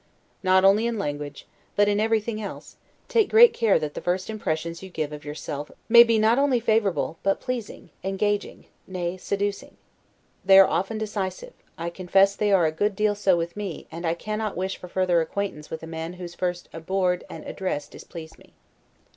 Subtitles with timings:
[0.41, 1.45] Not only in language,
[1.75, 2.75] but in everything else,
[3.07, 6.59] take great care that the first impressions you give of yourself may be not only
[6.59, 9.77] favorable, but pleasing, engaging, nay, seducing.
[10.43, 14.07] They are often decisive; I confess they are a good deal so with me: and
[14.07, 18.39] I cannot wish for further acquaintance with a man whose first 'abord' and address displease
[18.39, 18.53] me.